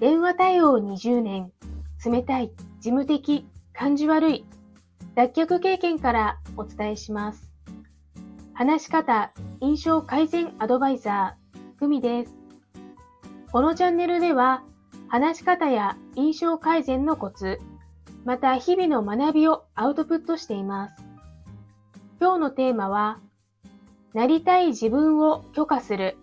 [0.00, 1.52] 電話対応20年、
[2.02, 2.48] 冷たい、
[2.78, 4.46] 事務的、感じ悪い、
[5.14, 7.52] 脱却経験からお伝えします。
[8.54, 9.30] 話し方、
[9.60, 12.34] 印象改善アドバイザー、ふみです。
[13.52, 14.62] このチャンネルでは、
[15.08, 17.58] 話し方や印象改善のコツ、
[18.24, 20.94] また日々の学びをアウトプットしています。
[22.18, 23.20] 今日のテーマは、
[24.14, 26.16] なりたい自分を許可する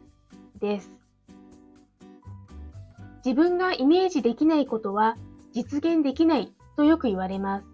[0.59, 0.96] です。
[3.27, 5.17] 自分がイメージできないことは
[5.51, 7.65] 実現できないとよく言われます。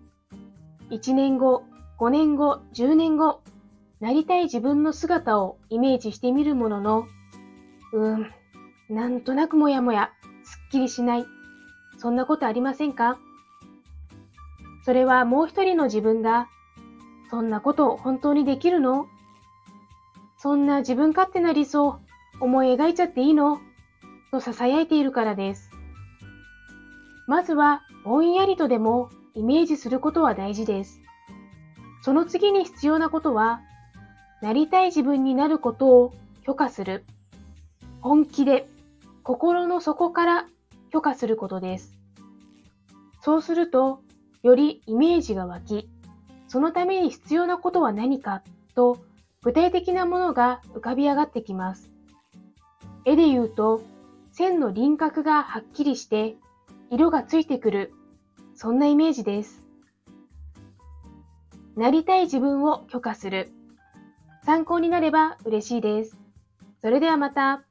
[0.89, 1.63] 1年後、
[1.99, 3.43] 5年後、10年後、
[3.99, 7.05] なりたい自分の姿をイメージしてみるものの、
[7.93, 8.31] うーん、
[8.89, 10.09] なんとなくもやもや、
[10.43, 11.25] すっきりしない。
[11.99, 13.19] そんなことありませんか？
[14.85, 16.47] それはもう一人の自分が、
[17.29, 19.05] そんなこと本当にできるの？
[20.35, 21.99] そんな自分勝手な理想、
[22.39, 23.59] 思い描いちゃっていいの？
[24.33, 25.69] と囁いているからです。
[27.27, 30.99] まずは、ぼんやりとでもイメージすることは大事です。
[32.01, 33.61] その次に必要なことは、
[34.41, 37.05] なりたい自分になることを許可する。
[38.01, 38.67] 本気で、
[39.21, 40.47] 心の底から
[40.89, 41.93] 許可することです。
[43.21, 44.01] そうすると、
[44.41, 45.89] よりイメージが湧き、
[46.47, 48.41] そのために必要なことは何か
[48.75, 48.97] と
[49.43, 51.91] 具体的なものが浮かび上がってきます。
[53.05, 53.81] 絵で言うと、
[54.33, 56.37] 線の輪郭がはっきりして
[56.89, 57.93] 色がついてくる、
[58.55, 59.63] そんなイメージです。
[61.75, 63.51] なりたい自分を許可する。
[64.43, 66.17] 参考になれば嬉しいです。
[66.81, 67.63] それではまた。